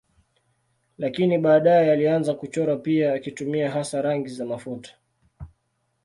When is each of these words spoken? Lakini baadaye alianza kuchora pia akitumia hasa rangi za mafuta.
Lakini 0.97 1.37
baadaye 1.37 1.91
alianza 1.91 2.33
kuchora 2.33 2.75
pia 2.75 3.13
akitumia 3.13 3.71
hasa 3.71 4.01
rangi 4.01 4.27
za 4.29 4.45
mafuta. 4.45 4.95